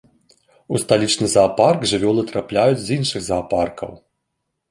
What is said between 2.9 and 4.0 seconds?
іншых заапаркаў.